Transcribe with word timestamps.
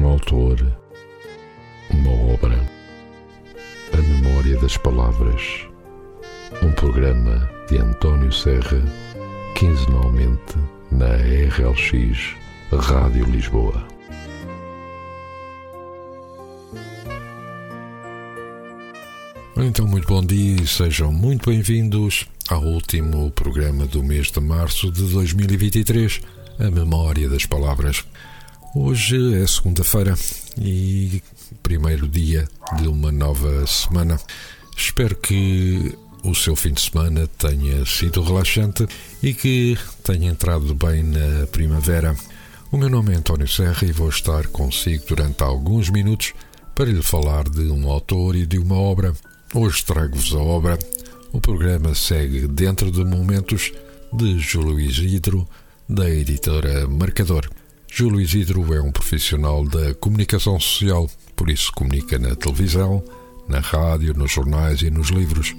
Um 0.00 0.06
autor, 0.06 0.56
uma 1.90 2.32
obra, 2.32 2.58
a 3.92 3.96
memória 3.98 4.58
das 4.58 4.74
palavras. 4.78 5.68
Um 6.62 6.72
programa 6.72 7.46
de 7.68 7.76
António 7.76 8.32
Serra, 8.32 8.82
quinzenalmente 9.54 10.56
na 10.90 11.16
RLX 11.16 12.34
Rádio 12.72 13.26
Lisboa. 13.26 13.86
Então, 19.58 19.86
muito 19.86 20.08
bom 20.08 20.24
dia 20.24 20.62
e 20.62 20.66
sejam 20.66 21.12
muito 21.12 21.50
bem-vindos 21.50 22.26
ao 22.48 22.62
último 22.62 23.30
programa 23.32 23.86
do 23.86 24.02
mês 24.02 24.30
de 24.30 24.40
março 24.40 24.90
de 24.90 25.02
2023, 25.12 26.22
a 26.58 26.70
memória 26.70 27.28
das 27.28 27.44
palavras. 27.44 28.02
Hoje 28.72 29.34
é 29.34 29.44
segunda-feira 29.48 30.14
e 30.56 31.20
primeiro 31.60 32.06
dia 32.06 32.48
de 32.78 32.86
uma 32.86 33.10
nova 33.10 33.66
semana. 33.66 34.16
Espero 34.76 35.16
que 35.16 35.92
o 36.22 36.32
seu 36.36 36.54
fim 36.54 36.72
de 36.72 36.80
semana 36.80 37.26
tenha 37.36 37.84
sido 37.84 38.22
relaxante 38.22 38.86
e 39.20 39.34
que 39.34 39.76
tenha 40.04 40.30
entrado 40.30 40.72
bem 40.72 41.02
na 41.02 41.48
primavera. 41.48 42.14
O 42.70 42.76
meu 42.76 42.88
nome 42.88 43.12
é 43.12 43.16
António 43.16 43.48
Serra 43.48 43.84
e 43.84 43.90
vou 43.90 44.08
estar 44.08 44.46
consigo 44.46 45.04
durante 45.08 45.42
alguns 45.42 45.90
minutos 45.90 46.32
para 46.72 46.84
lhe 46.84 47.02
falar 47.02 47.48
de 47.48 47.72
um 47.72 47.90
autor 47.90 48.36
e 48.36 48.46
de 48.46 48.56
uma 48.56 48.76
obra. 48.76 49.12
Hoje 49.52 49.84
trago-vos 49.84 50.32
a 50.32 50.38
obra. 50.38 50.78
O 51.32 51.40
programa 51.40 51.92
segue 51.92 52.46
dentro 52.46 52.92
de 52.92 53.04
momentos 53.04 53.72
de 54.12 54.38
Júlio 54.38 54.78
Isidro, 54.78 55.48
da 55.88 56.08
editora 56.08 56.86
Marcador. 56.86 57.50
Júlio 58.00 58.18
Isidro 58.18 58.74
é 58.74 58.80
um 58.80 58.90
profissional 58.90 59.62
da 59.62 59.92
comunicação 59.92 60.58
social, 60.58 61.06
por 61.36 61.50
isso 61.50 61.70
comunica 61.70 62.18
na 62.18 62.34
televisão, 62.34 63.04
na 63.46 63.60
rádio, 63.60 64.14
nos 64.14 64.32
jornais 64.32 64.80
e 64.80 64.90
nos 64.90 65.10
livros. 65.10 65.54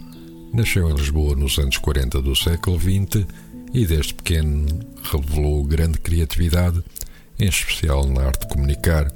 Nasceu 0.52 0.90
em 0.90 0.96
Lisboa 0.96 1.36
nos 1.36 1.60
anos 1.60 1.78
40 1.78 2.20
do 2.20 2.36
século 2.36 2.80
XX 2.80 3.28
e 3.72 3.86
desde 3.86 4.16
pequeno 4.16 4.66
revelou 5.04 5.64
grande 5.64 6.00
criatividade, 6.00 6.84
em 7.40 7.48
especial 7.48 8.08
na 8.08 8.24
arte 8.24 8.48
de 8.48 8.48
comunicar. 8.48 9.14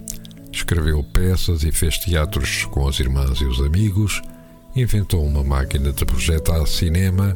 Escreveu 0.53 1.03
peças 1.03 1.63
e 1.63 1.71
fez 1.71 1.97
teatros 1.97 2.65
com 2.65 2.87
as 2.87 2.99
irmãs 2.99 3.39
e 3.41 3.45
os 3.45 3.59
amigos, 3.59 4.21
inventou 4.75 5.25
uma 5.25 5.43
máquina 5.43 5.91
de 5.91 6.05
projetar 6.05 6.63
cinema 6.67 7.35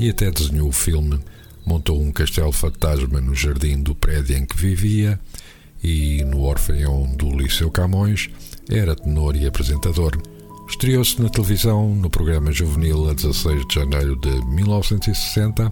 e 0.00 0.10
até 0.10 0.32
desenhou 0.32 0.70
o 0.70 0.72
filme 0.72 1.20
montou 1.68 2.00
um 2.00 2.10
castelo 2.10 2.50
fantasma 2.50 3.20
no 3.20 3.34
jardim 3.34 3.82
do 3.82 3.94
prédio 3.94 4.38
em 4.38 4.46
que 4.46 4.56
vivia 4.56 5.20
e, 5.84 6.24
no 6.24 6.44
orfeão 6.44 7.14
do 7.14 7.30
Liceu 7.30 7.70
Camões, 7.70 8.30
era 8.70 8.96
tenor 8.96 9.36
e 9.36 9.46
apresentador. 9.46 10.18
Estreou-se 10.66 11.20
na 11.20 11.28
televisão 11.28 11.94
no 11.94 12.08
programa 12.08 12.50
juvenil 12.52 13.10
a 13.10 13.12
16 13.12 13.68
de 13.68 13.74
janeiro 13.74 14.16
de 14.16 14.30
1960 14.46 15.70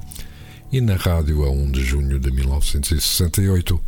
e 0.71 0.83
na 0.83 0.97
rádio 0.97 1.45
a 1.45 1.51
1 1.51 1.73
de 1.73 1.83
junho 1.83 2.21
de 2.21 2.31
1968. 2.31 3.81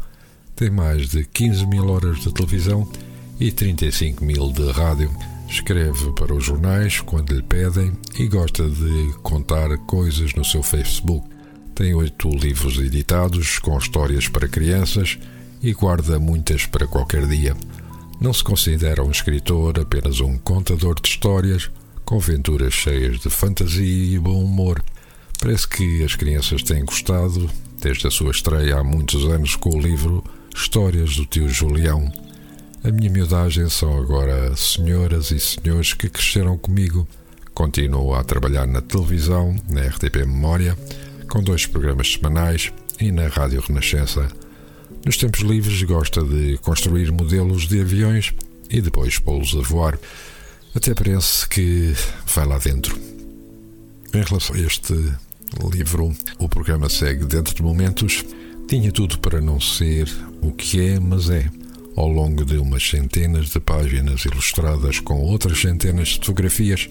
Tem 0.56 0.70
mais 0.70 1.10
de 1.10 1.24
15 1.24 1.66
mil 1.66 1.88
horas 1.90 2.20
de 2.20 2.32
televisão 2.32 2.90
e 3.38 3.52
35 3.52 4.24
mil 4.24 4.50
de 4.50 4.70
rádio. 4.70 5.10
Escreve 5.46 6.10
para 6.12 6.34
os 6.34 6.44
jornais 6.44 7.02
quando 7.02 7.34
lhe 7.34 7.42
pedem 7.42 7.92
e 8.18 8.26
gosta 8.28 8.68
de 8.68 9.12
contar 9.22 9.76
coisas 9.86 10.32
no 10.34 10.44
seu 10.44 10.62
Facebook. 10.62 11.37
Tem 11.78 11.94
oito 11.94 12.28
livros 12.28 12.76
editados 12.76 13.60
com 13.60 13.78
histórias 13.78 14.26
para 14.26 14.48
crianças 14.48 15.16
e 15.62 15.72
guarda 15.72 16.18
muitas 16.18 16.66
para 16.66 16.88
qualquer 16.88 17.24
dia. 17.28 17.56
Não 18.20 18.32
se 18.32 18.42
considera 18.42 19.04
um 19.04 19.12
escritor, 19.12 19.78
apenas 19.78 20.18
um 20.18 20.36
contador 20.38 21.00
de 21.00 21.08
histórias 21.08 21.70
com 22.04 22.16
aventuras 22.16 22.74
cheias 22.74 23.20
de 23.20 23.30
fantasia 23.30 24.16
e 24.16 24.18
bom 24.18 24.42
humor. 24.42 24.82
Parece 25.38 25.68
que 25.68 26.02
as 26.02 26.16
crianças 26.16 26.64
têm 26.64 26.84
gostado, 26.84 27.48
desde 27.80 28.08
a 28.08 28.10
sua 28.10 28.32
estreia 28.32 28.78
há 28.78 28.82
muitos 28.82 29.24
anos 29.26 29.54
com 29.54 29.76
o 29.76 29.80
livro 29.80 30.24
Histórias 30.52 31.14
do 31.14 31.26
Tio 31.26 31.48
Julião. 31.48 32.12
A 32.82 32.90
minha 32.90 33.08
miudagem 33.08 33.68
são 33.68 33.96
agora 33.96 34.52
senhoras 34.56 35.30
e 35.30 35.38
senhores 35.38 35.92
que 35.92 36.08
cresceram 36.08 36.58
comigo. 36.58 37.06
Continuo 37.54 38.14
a 38.14 38.24
trabalhar 38.24 38.66
na 38.66 38.80
televisão, 38.80 39.54
na 39.68 39.82
RTP 39.82 40.26
Memória 40.26 40.76
com 41.28 41.42
dois 41.42 41.66
programas 41.66 42.12
semanais 42.12 42.72
e 42.98 43.12
na 43.12 43.28
Rádio 43.28 43.60
Renascença. 43.60 44.28
Nos 45.04 45.16
tempos 45.16 45.40
livres 45.40 45.82
gosta 45.82 46.22
de 46.22 46.56
construir 46.58 47.12
modelos 47.12 47.68
de 47.68 47.80
aviões 47.80 48.32
e 48.70 48.80
depois 48.80 49.18
pô-los 49.18 49.54
a 49.54 49.60
voar. 49.60 49.98
Até 50.74 50.94
parece 50.94 51.46
que 51.48 51.94
vai 52.34 52.46
lá 52.46 52.58
dentro. 52.58 52.98
Em 54.14 54.22
relação 54.22 54.56
a 54.56 54.58
este 54.58 54.94
livro, 55.72 56.14
o 56.38 56.48
programa 56.48 56.88
segue 56.88 57.26
dentro 57.26 57.54
de 57.54 57.62
momentos. 57.62 58.24
Tinha 58.66 58.90
tudo 58.90 59.18
para 59.18 59.40
não 59.40 59.60
ser 59.60 60.10
o 60.40 60.50
que 60.52 60.80
é, 60.80 60.98
mas 60.98 61.28
é. 61.28 61.48
Ao 61.94 62.08
longo 62.08 62.44
de 62.44 62.56
umas 62.56 62.88
centenas 62.88 63.48
de 63.50 63.60
páginas 63.60 64.24
ilustradas 64.24 65.00
com 65.00 65.20
outras 65.20 65.60
centenas 65.60 66.08
de 66.08 66.16
fotografias, 66.16 66.88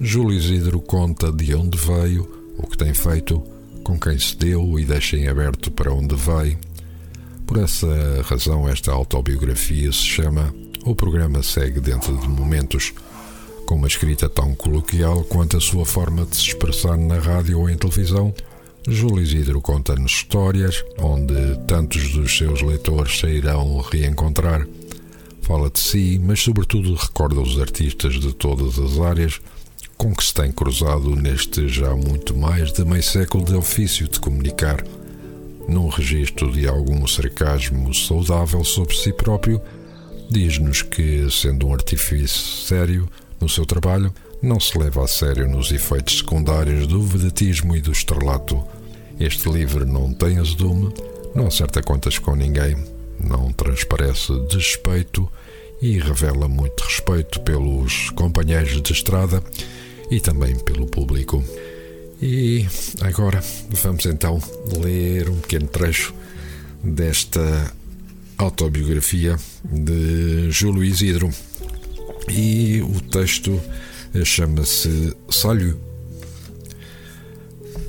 Júlio 0.00 0.36
Isidro 0.36 0.80
conta 0.80 1.30
de 1.30 1.54
onde 1.54 1.78
veio, 1.78 2.28
o 2.58 2.66
que 2.66 2.76
tem 2.76 2.94
feito, 2.94 3.42
com 3.86 3.96
quem 4.00 4.18
se 4.18 4.36
deu 4.36 4.80
e 4.80 4.84
deixa 4.84 5.16
em 5.16 5.28
aberto 5.28 5.70
para 5.70 5.94
onde 5.94 6.16
vai. 6.16 6.58
Por 7.46 7.56
essa 7.58 7.86
razão, 8.24 8.68
esta 8.68 8.90
autobiografia 8.90 9.92
se 9.92 10.02
chama 10.02 10.52
O 10.84 10.92
Programa 10.92 11.40
Segue 11.40 11.78
Dentro 11.78 12.16
de 12.16 12.28
Momentos, 12.28 12.92
com 13.64 13.76
uma 13.76 13.86
escrita 13.86 14.28
tão 14.28 14.56
coloquial 14.56 15.22
quanto 15.22 15.56
a 15.56 15.60
sua 15.60 15.86
forma 15.86 16.24
de 16.24 16.34
se 16.34 16.48
expressar 16.48 16.96
na 16.96 17.20
rádio 17.20 17.60
ou 17.60 17.70
em 17.70 17.76
televisão. 17.76 18.34
Júlio 18.88 19.22
Isidro 19.22 19.60
conta-nos 19.60 20.10
histórias 20.10 20.84
onde 20.98 21.34
tantos 21.68 22.10
dos 22.10 22.36
seus 22.36 22.62
leitores 22.62 23.20
se 23.20 23.28
irão 23.28 23.80
reencontrar. 23.82 24.66
Fala 25.42 25.70
de 25.70 25.78
si, 25.78 26.20
mas 26.20 26.42
sobretudo 26.42 26.92
recorda 26.96 27.40
os 27.40 27.56
artistas 27.60 28.14
de 28.14 28.34
todas 28.34 28.80
as 28.80 28.98
áreas 28.98 29.40
com 29.96 30.14
que 30.14 30.24
se 30.24 30.34
tem 30.34 30.52
cruzado 30.52 31.16
neste 31.16 31.68
já 31.68 31.94
muito 31.94 32.36
mais 32.36 32.72
de 32.72 32.84
meio 32.84 33.02
século 33.02 33.44
de 33.44 33.54
ofício 33.54 34.06
de 34.08 34.20
comunicar, 34.20 34.84
num 35.68 35.88
registro 35.88 36.52
de 36.52 36.68
algum 36.68 37.06
sarcasmo 37.06 37.92
saudável 37.94 38.62
sobre 38.62 38.94
si 38.94 39.12
próprio, 39.12 39.60
diz-nos 40.30 40.82
que, 40.82 41.28
sendo 41.30 41.66
um 41.66 41.72
artifício 41.72 42.66
sério 42.66 43.08
no 43.40 43.48
seu 43.48 43.64
trabalho, 43.64 44.12
não 44.42 44.60
se 44.60 44.78
leva 44.78 45.02
a 45.02 45.08
sério 45.08 45.48
nos 45.48 45.72
efeitos 45.72 46.18
secundários 46.18 46.86
do 46.86 47.02
vedetismo 47.02 47.74
e 47.74 47.80
do 47.80 47.90
estrelato. 47.90 48.62
Este 49.18 49.48
livro 49.48 49.86
não 49.86 50.12
tem 50.12 50.38
azedume, 50.38 50.92
não 51.34 51.46
acerta 51.46 51.82
contas 51.82 52.18
com 52.18 52.36
ninguém, 52.36 52.76
não 53.18 53.50
transparece 53.50 54.32
despeito 54.50 55.28
e 55.80 55.98
revela 55.98 56.48
muito 56.48 56.80
respeito 56.84 57.40
pelos 57.40 58.10
companheiros 58.10 58.80
de 58.80 58.92
estrada 58.92 59.42
e 60.10 60.20
também 60.20 60.56
pelo 60.58 60.86
público. 60.86 61.42
E 62.20 62.66
agora 63.00 63.42
vamos 63.82 64.06
então 64.06 64.40
ler 64.82 65.28
um 65.28 65.36
pequeno 65.40 65.68
trecho 65.68 66.14
desta 66.82 67.72
autobiografia 68.38 69.36
de 69.64 70.50
Júlio 70.50 70.84
Isidro. 70.84 71.30
E 72.28 72.80
o 72.82 73.00
texto 73.00 73.60
chama-se 74.24 75.14
Salut. 75.30 75.76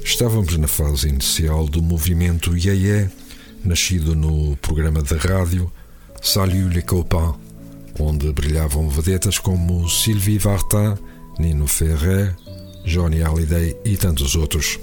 Estávamos 0.03 0.57
na 0.57 0.67
fase 0.67 1.09
inicial 1.09 1.67
do 1.67 1.81
movimento 1.81 2.55
Yeye, 2.55 3.09
nascido 3.63 4.15
no 4.15 4.55
programa 4.57 5.01
da 5.01 5.17
rádio 5.17 5.71
Salut 6.21 6.73
les 6.73 6.83
copains, 6.83 7.35
onde 7.99 8.31
brilhavam 8.31 8.89
vedetas 8.89 9.37
como 9.39 9.87
Sylvie 9.89 10.37
Vartan 10.37 10.97
Nino 11.39 11.67
Ferrer, 11.67 12.35
Johnny 12.85 13.21
Hallyday 13.21 13.75
e 13.85 13.95
tantos 13.97 14.35
outros. 14.35 14.79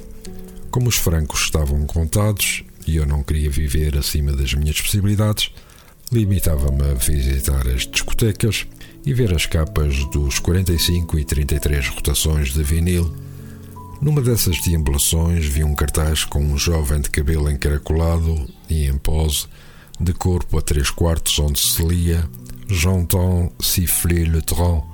Como 0.70 0.88
os 0.88 0.96
francos 0.96 1.40
estavam 1.40 1.84
contados 1.86 2.64
e 2.86 2.96
eu 2.96 3.06
não 3.06 3.22
queria 3.22 3.50
viver 3.50 3.96
acima 3.96 4.32
das 4.32 4.54
minhas 4.54 4.80
possibilidades, 4.80 5.50
limitava-me 6.12 6.82
a 6.82 6.94
visitar 6.94 7.66
as 7.68 7.86
discotecas 7.86 8.66
e 9.04 9.12
ver 9.12 9.34
as 9.34 9.46
capas 9.46 10.04
dos 10.10 10.38
45 10.38 11.18
e 11.18 11.24
33 11.24 11.88
rotações 11.88 12.52
de 12.52 12.62
vinil. 12.62 13.14
Numa 14.00 14.20
dessas 14.20 14.60
deambulações 14.60 15.44
vi 15.46 15.64
um 15.64 15.74
cartaz 15.74 16.24
com 16.24 16.42
um 16.44 16.58
jovem 16.58 17.00
de 17.00 17.10
cabelo 17.10 17.50
encaracolado 17.50 18.46
e 18.68 18.86
em 18.86 18.98
pose, 18.98 19.46
de 19.98 20.12
corpo 20.12 20.58
a 20.58 20.62
três 20.62 20.90
quartos, 20.90 21.38
onde 21.38 21.58
se 21.58 21.82
lia 21.82 22.28
J'entends 22.68 23.52
siffler 23.60 24.24
le 24.24 24.40
train 24.40 24.93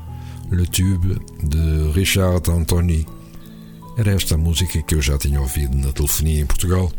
Le 0.51 0.67
Tube 0.67 1.17
de 1.45 1.93
Richard 1.93 2.51
Anthony. 2.51 3.07
Era 3.97 4.11
esta 4.11 4.37
música 4.37 4.83
que 4.83 4.97
eu 4.97 5.01
já 5.01 5.17
tinha 5.17 5.41
ouvido 5.41 5.77
na 5.77 5.93
telefonia 5.93 6.41
em 6.41 6.47
Portugal. 6.47 6.91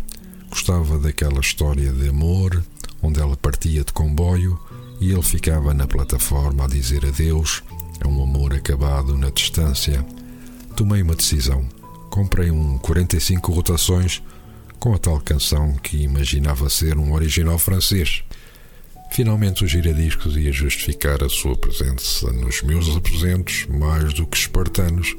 Gostava 0.50 0.98
daquela 0.98 1.42
história 1.42 1.92
de 1.92 2.08
amor, 2.08 2.64
onde 3.02 3.20
ela 3.20 3.36
partia 3.36 3.84
de 3.84 3.92
comboio 3.92 4.58
e 5.02 5.12
ele 5.12 5.22
ficava 5.22 5.74
na 5.74 5.86
plataforma 5.86 6.64
a 6.64 6.68
dizer 6.68 7.06
adeus 7.06 7.62
a 8.02 8.08
um 8.08 8.24
amor 8.24 8.54
acabado 8.54 9.18
na 9.18 9.30
distância. 9.30 10.06
Tomei 10.78 11.02
uma 11.02 11.16
decisão. 11.16 11.68
Comprei 12.10 12.52
um 12.52 12.78
45 12.78 13.52
rotações 13.52 14.24
com 14.80 14.94
a 14.94 14.98
tal 14.98 15.20
canção 15.20 15.74
que 15.74 15.98
imaginava 15.98 16.70
ser 16.70 16.98
um 16.98 17.14
original 17.14 17.60
francês. 17.60 18.24
Finalmente 19.12 19.66
o 19.66 19.68
giradiscos 19.68 20.38
ia 20.38 20.54
justificar 20.54 21.22
a 21.22 21.28
sua 21.28 21.54
presença 21.54 22.32
nos 22.32 22.62
meus 22.62 22.96
aposentos 22.96 23.68
mais 23.70 24.14
do 24.14 24.26
que 24.26 24.38
espartanos. 24.38 25.18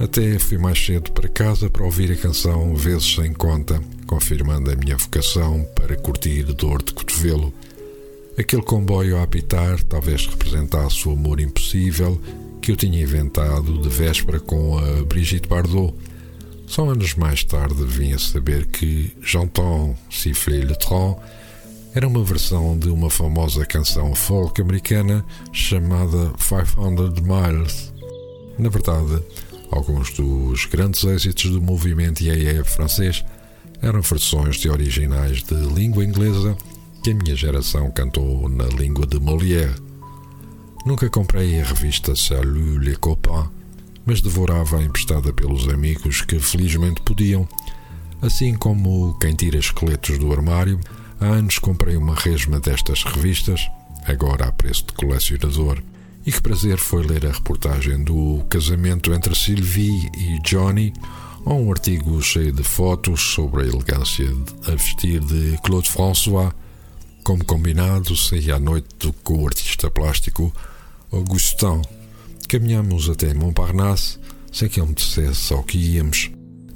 Até 0.00 0.36
fui 0.40 0.58
mais 0.58 0.84
cedo 0.84 1.12
para 1.12 1.28
casa 1.28 1.70
para 1.70 1.84
ouvir 1.84 2.10
a 2.10 2.16
canção 2.16 2.74
vezes 2.74 3.14
sem 3.14 3.32
conta, 3.32 3.80
confirmando 4.04 4.72
a 4.72 4.74
minha 4.74 4.96
vocação 4.96 5.64
para 5.76 5.94
curtir 5.94 6.42
dor 6.42 6.82
de 6.82 6.92
cotovelo. 6.92 7.54
Aquele 8.36 8.62
comboio 8.62 9.18
a 9.18 9.22
apitar 9.22 9.80
talvez 9.84 10.26
representasse 10.26 11.08
o 11.08 11.12
amor 11.12 11.38
impossível 11.38 12.20
que 12.60 12.72
eu 12.72 12.76
tinha 12.76 13.00
inventado 13.00 13.80
de 13.80 13.88
véspera 13.88 14.40
com 14.40 14.76
a 14.76 15.04
Brigitte 15.04 15.48
Bardot. 15.48 15.94
Só 16.66 16.90
anos 16.90 17.14
mais 17.14 17.44
tarde 17.44 17.84
vim 17.84 18.12
a 18.12 18.18
saber 18.18 18.66
que 18.66 19.14
le 20.48 20.76
train 20.76 21.16
era 21.92 22.06
uma 22.06 22.22
versão 22.22 22.78
de 22.78 22.88
uma 22.88 23.10
famosa 23.10 23.66
canção 23.66 24.14
folk 24.14 24.60
americana 24.60 25.24
chamada 25.52 26.32
500 26.38 27.20
Miles. 27.20 27.92
Na 28.58 28.68
verdade, 28.68 29.20
alguns 29.72 30.12
dos 30.12 30.66
grandes 30.66 31.02
êxitos 31.02 31.50
do 31.50 31.60
movimento 31.60 32.22
IAE 32.22 32.62
francês 32.64 33.24
eram 33.82 34.02
versões 34.02 34.56
de 34.56 34.68
originais 34.68 35.42
de 35.42 35.54
língua 35.54 36.04
inglesa 36.04 36.56
que 37.02 37.10
a 37.10 37.14
minha 37.14 37.34
geração 37.34 37.90
cantou 37.90 38.48
na 38.48 38.66
língua 38.66 39.06
de 39.06 39.18
Molière. 39.18 39.74
Nunca 40.86 41.10
comprei 41.10 41.60
a 41.60 41.64
revista 41.64 42.14
Salut 42.14 42.78
les 42.78 42.98
copains, 42.98 43.48
mas 44.06 44.20
devorava 44.20 44.78
a 44.78 44.82
emprestada 44.82 45.32
pelos 45.32 45.68
amigos 45.68 46.20
que 46.22 46.38
felizmente 46.38 47.02
podiam, 47.02 47.48
assim 48.22 48.54
como 48.54 49.18
quem 49.18 49.34
tira 49.34 49.58
esqueletos 49.58 50.18
do 50.18 50.32
armário 50.32 50.78
Há 51.20 51.26
anos 51.26 51.58
comprei 51.58 51.98
uma 51.98 52.14
resma 52.14 52.58
destas 52.58 53.04
revistas, 53.04 53.68
agora 54.06 54.46
a 54.46 54.52
preço 54.52 54.86
de 54.86 54.94
colecionador, 54.94 55.82
e 56.24 56.32
que 56.32 56.40
prazer 56.40 56.78
foi 56.78 57.06
ler 57.06 57.26
a 57.26 57.32
reportagem 57.32 58.02
do 58.02 58.42
casamento 58.48 59.12
entre 59.12 59.34
Sylvie 59.34 60.10
e 60.16 60.38
Johnny, 60.42 60.94
ou 61.44 61.60
um 61.60 61.70
artigo 61.70 62.22
cheio 62.22 62.52
de 62.52 62.62
fotos 62.62 63.20
sobre 63.20 63.64
a 63.64 63.66
elegância 63.66 64.26
a 64.66 64.70
vestir 64.70 65.20
de 65.20 65.58
Claude 65.62 65.90
François. 65.90 66.54
Como 67.22 67.44
combinado, 67.44 68.16
saí 68.16 68.50
à 68.50 68.58
noite 68.58 69.12
com 69.22 69.42
o 69.42 69.46
artista 69.46 69.90
plástico 69.90 70.50
Augustin. 71.12 71.82
Caminhamos 72.48 73.10
até 73.10 73.34
Montparnasse, 73.34 74.18
sem 74.50 74.70
que 74.70 74.80
ele 74.80 74.88
me 74.88 74.94
dissesse 74.94 75.52
ao 75.52 75.62
que 75.62 75.76
íamos. 75.76 76.30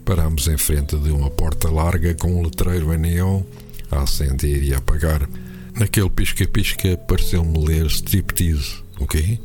Parámos 0.05 0.49
em 0.49 0.59
frente 0.59 0.99
de 0.99 1.11
uma 1.11 1.31
porta 1.31 1.71
larga 1.71 2.15
com 2.15 2.41
um 2.41 2.43
letreiro 2.43 2.93
em 2.93 2.99
neon 2.99 3.43
a 3.91 4.03
acender 4.03 4.63
e 4.63 4.75
a 4.75 4.79
apagar. 4.79 5.29
Naquele 5.75 6.11
pisca-pisca 6.11 6.97
pareceu-me 6.97 7.65
ler 7.65 7.87
striptease. 7.87 8.83
O 8.99 9.07
quê? 9.07 9.39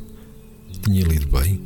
Tinha 0.84 1.04
lido 1.04 1.28
bem. 1.28 1.62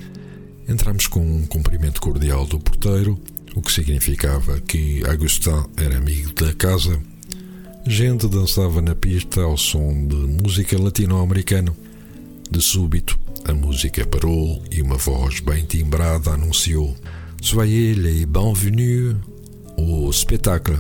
Entramos 0.68 1.08
com 1.08 1.20
um 1.20 1.46
cumprimento 1.46 2.02
cordial 2.02 2.46
do 2.46 2.60
porteiro, 2.60 3.20
o 3.56 3.62
que 3.62 3.72
significava 3.72 4.60
que 4.62 5.04
Agustin 5.06 5.66
era 5.78 5.98
amigo 5.98 6.34
da 6.34 6.54
casa. 6.54 7.00
Gente 7.86 8.28
dançava 8.30 8.82
na 8.82 8.96
pista 8.96 9.42
ao 9.42 9.58
som 9.58 10.08
de 10.08 10.16
música 10.16 10.82
latino-americana. 10.82 11.76
De 12.50 12.62
súbito, 12.62 13.20
a 13.46 13.54
música 13.54 14.06
parou 14.06 14.64
e 14.72 14.82
uma 14.82 14.96
voz 14.96 15.42
bem 15.42 15.66
timbrada 15.66 16.32
anunciou: 16.32 16.96
Soyez 17.42 17.98
les 17.98 18.24
bienvenus 18.24 19.18
au 19.78 20.14
spectacle 20.14 20.78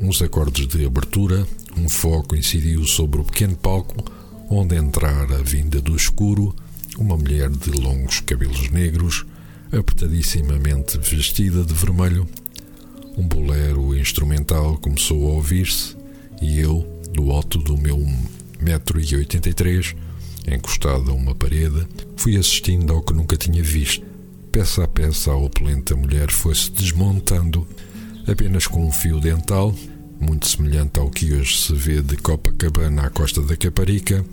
uns 0.00 0.22
acordes 0.22 0.66
de 0.66 0.84
abertura, 0.84 1.46
um 1.76 1.88
foco 1.88 2.34
incidiu 2.34 2.84
sobre 2.84 3.20
o 3.20 3.24
pequeno 3.24 3.56
palco, 3.56 4.02
onde 4.48 4.74
entrara 4.76 5.38
a 5.38 5.42
vinda 5.42 5.80
do 5.80 5.94
escuro 5.94 6.54
uma 6.98 7.16
mulher 7.16 7.48
de 7.48 7.70
longos 7.70 8.20
cabelos 8.20 8.68
negros, 8.70 9.24
apertadissimamente 9.72 10.98
vestida 10.98 11.64
de 11.64 11.72
vermelho. 11.72 12.26
Um 13.16 13.26
bolero 13.26 13.96
instrumental 13.96 14.76
começou 14.78 15.28
a 15.28 15.34
ouvir-se 15.34 15.96
e 16.42 16.58
eu, 16.58 16.86
do 17.12 17.30
alto 17.30 17.58
do 17.58 17.76
meu 17.76 17.98
metro 18.60 19.00
e 19.00 19.16
oitenta 19.16 19.48
e 19.48 19.54
três, 19.54 19.94
encostado 20.46 21.10
a 21.10 21.14
uma 21.14 21.34
parede, 21.34 21.86
fui 22.16 22.36
assistindo 22.36 22.92
ao 22.92 23.02
que 23.02 23.12
nunca 23.12 23.36
tinha 23.36 23.62
visto. 23.62 24.04
Peça 24.50 24.84
a 24.84 24.88
peça 24.88 25.30
a 25.30 25.36
opulenta 25.36 25.94
mulher 25.94 26.30
foi-se 26.30 26.70
desmontando, 26.72 27.66
apenas 28.26 28.66
com 28.66 28.86
um 28.86 28.92
fio 28.92 29.20
dental 29.20 29.74
muito 30.20 30.46
semelhante 30.46 31.00
ao 31.00 31.10
que 31.10 31.32
hoje 31.32 31.56
se 31.58 31.72
vê 31.72 32.02
de 32.02 32.16
Copacabana 32.16 33.06
à 33.06 33.10
costa 33.10 33.40
da 33.40 33.56
Caparica, 33.56 34.24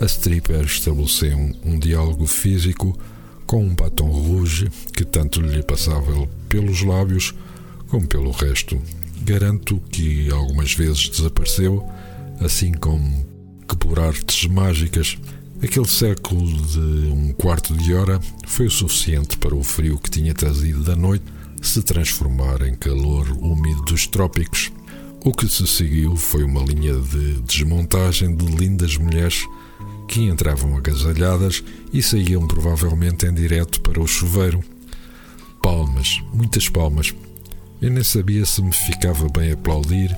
a 0.00 0.04
stripper 0.04 0.64
estabeleceu 0.64 1.38
um, 1.64 1.78
diálogo 1.78 2.26
físico 2.26 2.98
com 3.46 3.64
um 3.64 3.74
batom 3.74 4.10
rouge 4.10 4.68
que 4.92 5.04
tanto 5.04 5.40
lhe 5.40 5.62
passava 5.62 6.26
pelos 6.48 6.82
lábios 6.82 7.32
como 7.88 8.06
pelo 8.06 8.32
resto. 8.32 8.80
Garanto 9.22 9.80
que 9.90 10.30
algumas 10.30 10.74
vezes 10.74 11.08
desapareceu, 11.08 11.84
assim 12.40 12.72
como 12.72 13.24
que 13.68 13.76
por 13.76 14.00
artes 14.00 14.46
mágicas 14.46 15.16
Aquele 15.62 15.86
século 15.86 16.42
de 16.68 16.78
um 17.12 17.34
quarto 17.34 17.74
de 17.74 17.92
hora 17.92 18.18
foi 18.46 18.64
o 18.66 18.70
suficiente 18.70 19.36
para 19.36 19.54
o 19.54 19.62
frio 19.62 19.98
que 19.98 20.08
tinha 20.08 20.32
trazido 20.32 20.82
da 20.82 20.96
noite 20.96 21.22
se 21.60 21.82
transformar 21.82 22.62
em 22.62 22.74
calor 22.74 23.30
úmido 23.40 23.82
dos 23.82 24.06
trópicos. 24.06 24.72
O 25.24 25.32
que 25.32 25.48
se 25.48 25.66
seguiu 25.66 26.16
foi 26.16 26.42
uma 26.42 26.62
linha 26.62 26.94
de 26.94 27.34
desmontagem 27.42 28.34
de 28.34 28.46
lindas 28.46 28.96
mulheres 28.96 29.46
que 30.08 30.22
entravam 30.22 30.76
agasalhadas 30.76 31.62
e 31.92 32.02
saíam 32.02 32.46
provavelmente 32.46 33.26
em 33.26 33.34
direto 33.34 33.80
para 33.82 34.00
o 34.00 34.06
chuveiro. 34.06 34.62
Palmas, 35.62 36.22
muitas 36.32 36.68
palmas. 36.68 37.14
Eu 37.80 37.90
nem 37.90 38.02
sabia 38.02 38.44
se 38.46 38.62
me 38.62 38.72
ficava 38.72 39.28
bem 39.28 39.52
aplaudir 39.52 40.16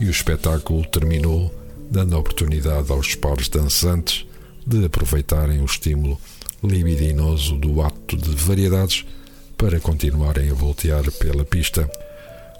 e 0.00 0.06
o 0.06 0.10
espetáculo 0.10 0.84
terminou, 0.86 1.54
dando 1.90 2.18
oportunidade 2.18 2.90
aos 2.90 3.14
pares 3.14 3.48
dançantes 3.48 4.26
de 4.66 4.84
aproveitarem 4.84 5.60
o 5.60 5.64
estímulo 5.64 6.18
libidinoso 6.62 7.56
do 7.56 7.80
ato 7.80 8.16
de 8.16 8.30
variedades 8.30 9.04
para 9.62 9.78
continuarem 9.78 10.50
a 10.50 10.54
voltear 10.54 11.08
pela 11.12 11.44
pista. 11.44 11.88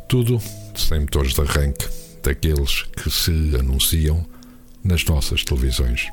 Tudo 0.06 0.40
sem 0.76 1.00
motores 1.00 1.34
de 1.34 1.40
arranque, 1.40 1.88
daqueles 2.22 2.84
que 2.96 3.10
se 3.10 3.56
anunciam 3.58 4.24
nas 4.84 5.04
nossas 5.04 5.42
televisões. 5.42 6.06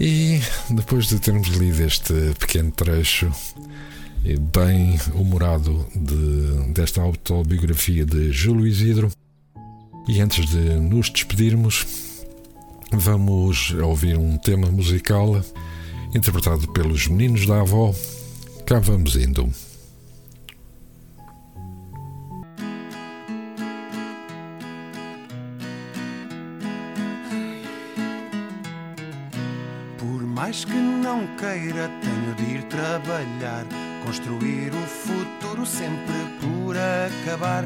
E 0.00 0.40
depois 0.70 1.08
de 1.08 1.18
termos 1.18 1.48
lido 1.48 1.82
este 1.82 2.14
pequeno 2.40 2.72
trecho 2.72 3.30
bem 4.50 4.98
humorado 5.14 5.86
de, 5.94 6.72
desta 6.72 7.02
autobiografia 7.02 8.06
de 8.06 8.32
Júlio 8.32 8.66
Isidro, 8.66 9.10
e 10.08 10.22
antes 10.22 10.48
de 10.48 10.80
nos 10.80 11.10
despedirmos, 11.10 11.86
vamos 12.92 13.72
ouvir 13.72 14.16
um 14.16 14.38
tema 14.38 14.70
musical 14.70 15.44
interpretado 16.16 16.66
pelos 16.72 17.06
meninos 17.06 17.46
da 17.46 17.60
avó. 17.60 17.94
Cá 18.66 18.78
vamos 18.78 19.16
indo. 19.16 19.48
mais 30.46 30.64
que 30.64 30.74
não 30.74 31.26
queira, 31.38 31.90
tenho 32.00 32.34
de 32.36 32.54
ir 32.54 32.62
trabalhar. 32.64 33.64
Construir 34.04 34.70
o 34.72 34.86
futuro 34.86 35.66
sempre 35.66 36.14
por 36.40 36.76
acabar. 36.76 37.64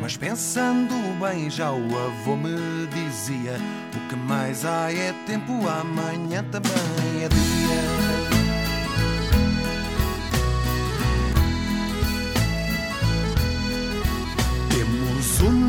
Mas 0.00 0.16
pensando 0.16 0.94
bem, 1.20 1.48
já 1.48 1.70
o 1.70 2.06
avô 2.06 2.36
me 2.36 2.86
dizia: 2.88 3.56
O 3.94 4.08
que 4.08 4.16
mais 4.16 4.64
há 4.64 4.92
é 4.92 5.12
tempo, 5.26 5.52
amanhã 5.68 6.42
também 6.50 7.22
é 7.22 7.28
dia. 7.28 7.85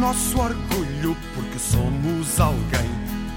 nosso 0.07 0.39
orgulho, 0.39 1.17
porque 1.35 1.59
somos 1.59 2.39
alguém. 2.39 2.89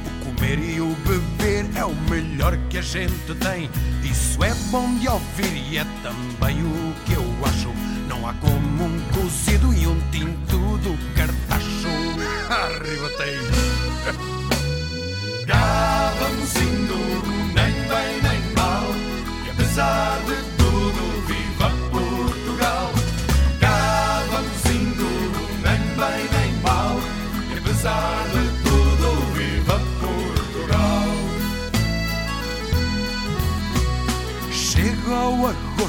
O 0.07 0.25
comer 0.25 0.57
e 0.61 0.81
o 0.81 0.95
beber 1.05 1.67
é 1.75 1.85
o 1.85 1.95
melhor 2.09 2.57
que 2.69 2.79
a 2.79 2.81
gente 2.81 3.35
tem. 3.43 3.69
Isso 4.05 4.45
é 4.45 4.55
bom 4.71 4.95
de 4.99 5.09
ouvir 5.09 5.53
e 5.69 5.79
é 5.79 5.87
também 6.01 6.63
o 6.63 6.95
que 7.05 7.15
eu 7.15 7.25
acho. 7.45 7.73
Não 8.09 8.25
há 8.25 8.35
como 8.35 8.85
um 8.85 9.01
cozido 9.13 9.75
e 9.75 9.85
um 9.85 10.01
tinto 10.13 10.79
do 10.79 10.97
cartacho. 11.17 11.89
Arribatei! 12.49 13.39
Já 15.49 16.13
vamos 16.21 16.55
indo, 16.55 17.53
nem 17.53 17.73
bem 17.89 18.23
nem 18.23 18.55
mal, 18.55 18.85
e 19.45 19.51
apesar 19.51 20.21
de 20.25 20.50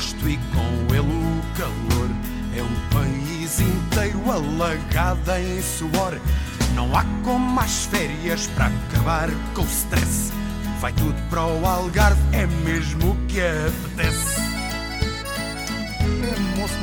e 0.01 0.38
com 0.55 0.96
ele 0.96 1.00
o 1.00 1.41
calor, 1.55 2.10
é 2.58 2.63
um 2.63 2.89
país 2.89 3.60
inteiro 3.60 4.31
alagado 4.31 5.31
em 5.34 5.62
suor. 5.62 6.20
Não 6.74 6.96
há 6.98 7.05
como 7.24 7.60
as 7.60 7.86
férias 7.86 8.48
para 8.48 8.65
acabar 8.65 9.29
com 9.53 9.62
o 9.62 9.65
stress. 9.65 10.34
Vai 10.79 10.91
tudo 10.93 11.13
para 11.29 11.46
o 11.46 11.65
Algarve, 11.67 12.20
é 12.31 12.48
mesmo 12.48 13.12
o 13.12 13.27
que 13.27 13.41
apetece. 13.41 14.41
Moço 16.58 16.74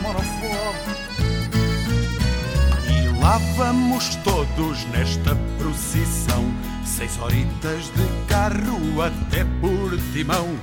E 2.89 3.21
lá 3.21 3.39
vamos 3.57 4.15
todos 4.23 4.85
nesta 4.93 5.35
procissão. 5.59 6.45
Seis 6.87 7.19
horitas 7.21 7.87
de 7.87 8.27
carro 8.29 9.03
até 9.03 9.45
Portimão. 9.61 10.57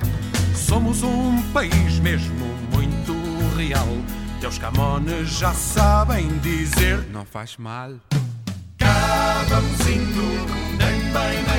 Somos 0.67 1.03
um 1.03 1.43
país 1.53 1.99
mesmo 1.99 2.43
muito 2.73 3.13
real. 3.55 3.87
Teus 4.41 4.57
camones 4.57 5.29
já 5.37 5.53
sabem 5.53 6.27
dizer: 6.39 7.05
Não 7.13 7.23
faz 7.23 7.55
mal. 7.57 7.91
Cá 8.75 9.45
vamos 9.47 9.79
indo, 9.81 10.23
nem 10.79 10.99
bem 11.13 11.43
nem 11.47 11.54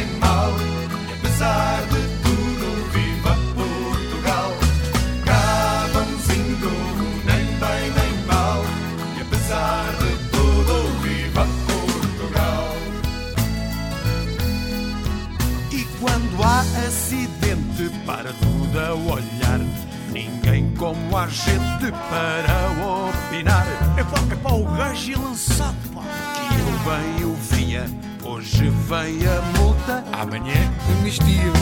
a 21.26 21.28
gente 21.28 21.92
para 22.08 22.70
opinar. 22.86 23.66
É 23.96 24.04
pá, 24.04 24.18
é 24.30 24.36
pá, 24.36 24.52
o 24.52 24.64
gajo 24.76 25.12
é 25.12 25.16
lançado, 25.16 25.74
pá. 25.92 26.02
Que 26.34 26.54
eu 26.60 26.68
bem 26.86 27.24
o 27.24 27.34
vinha, 27.34 27.84
hoje 28.22 28.68
vem 28.68 29.26
a 29.26 29.58
multa. 29.58 30.04
Amanhã, 30.12 30.72
amnistia. 30.88 31.52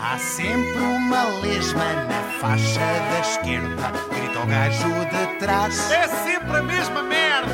Há 0.00 0.18
sempre 0.18 0.78
uma 0.78 1.24
lesma 1.42 1.84
na 2.08 2.22
faixa 2.40 2.78
da 2.78 3.20
esquerda. 3.20 3.92
Grita 4.14 4.38
o 4.38 4.46
gajo 4.46 4.88
de 5.10 5.38
trás. 5.40 5.90
É 5.90 6.06
sempre 6.06 6.56
a 6.56 6.62
mesma 6.62 7.02
merda. 7.02 7.52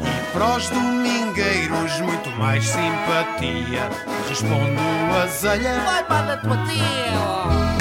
E 0.00 0.32
para 0.32 0.56
os 0.56 0.68
domingueiros, 0.68 2.00
muito 2.00 2.30
mais 2.32 2.62
simpatia. 2.62 3.88
Respondo 4.28 4.82
o 4.82 5.22
azelha. 5.22 5.80
Vai 5.80 6.04
para 6.04 6.34
a 6.34 6.36
tua 6.36 6.56
tia! 6.66 7.75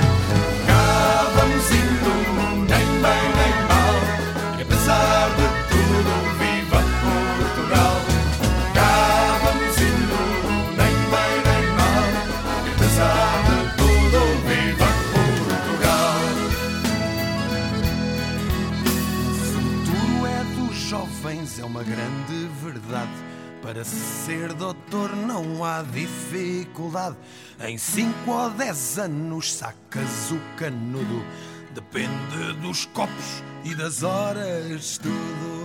Dificuldade. 26.95 27.15
Em 27.61 27.77
5 27.77 28.31
ou 28.31 28.49
10 28.51 28.99
anos 28.99 29.53
sacas 29.53 30.31
o 30.31 30.39
canudo. 30.57 31.23
Depende 31.73 32.53
dos 32.61 32.85
copos 32.85 33.43
e 33.63 33.75
das 33.75 34.03
horas, 34.03 34.97
tudo. 34.97 35.55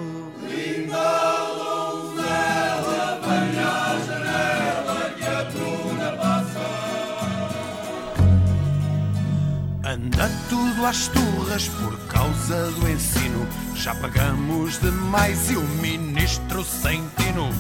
Anda 9.83 10.31
tudo 10.49 10.87
às 10.87 11.09
turras 11.09 11.69
por 11.69 11.99
causa 12.07 12.71
do 12.73 12.89
ensino. 12.89 13.47
Já 13.75 13.95
pagamos 13.95 14.79
demais 14.79 15.51
e 15.51 15.57
o 15.57 15.63
ministro 15.63 16.65
sem 16.65 17.09
tino. 17.17 17.51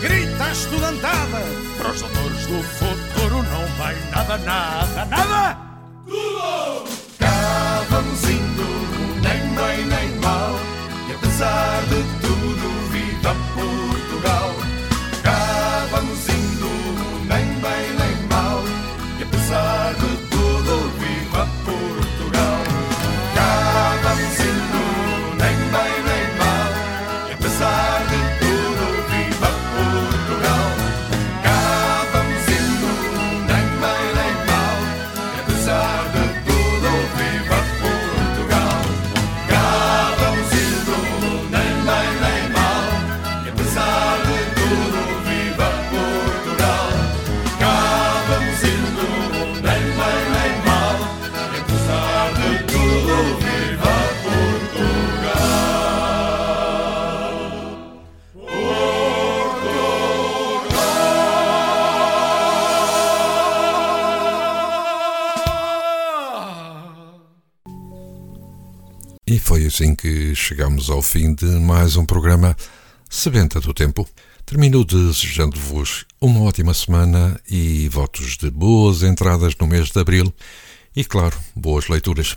Grita 0.00 0.50
estudantada 0.52 1.40
Para 1.76 1.90
os 1.90 2.00
doutores 2.00 2.46
do 2.46 2.62
futuro 2.62 3.42
não 3.42 3.66
vai 3.76 3.96
nada, 4.10 4.38
nada 4.38 4.87
assim 69.78 69.94
que 69.94 70.34
chegamos 70.34 70.90
ao 70.90 71.00
fim 71.00 71.32
de 71.32 71.46
mais 71.46 71.94
um 71.94 72.04
programa 72.04 72.56
Sebenta 73.08 73.60
do 73.60 73.72
Tempo. 73.72 74.08
Termino 74.44 74.84
desejando-vos 74.84 76.04
uma 76.20 76.40
ótima 76.40 76.74
semana 76.74 77.40
e 77.48 77.88
votos 77.88 78.36
de 78.36 78.50
boas 78.50 79.04
entradas 79.04 79.54
no 79.54 79.68
mês 79.68 79.92
de 79.92 80.00
abril 80.00 80.34
e, 80.96 81.04
claro, 81.04 81.38
boas 81.54 81.86
leituras. 81.86 82.36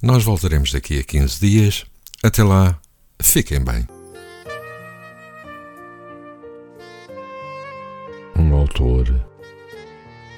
Nós 0.00 0.24
voltaremos 0.24 0.72
daqui 0.72 1.00
a 1.00 1.04
15 1.04 1.38
dias. 1.38 1.84
Até 2.22 2.42
lá, 2.42 2.80
fiquem 3.20 3.62
bem. 3.62 3.86
Um 8.36 8.54
autor, 8.54 9.22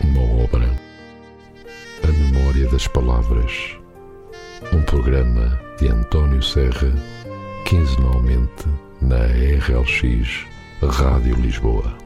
uma 0.00 0.42
obra, 0.42 0.76
a 2.02 2.06
memória 2.08 2.68
das 2.68 2.88
palavras. 2.88 3.81
Um 4.70 4.82
programa 4.82 5.58
de 5.78 5.88
António 5.88 6.42
Serra, 6.42 6.92
quinzenalmente 7.66 8.66
na 9.00 9.24
RLX 9.26 10.46
Rádio 10.82 11.36
Lisboa. 11.36 12.01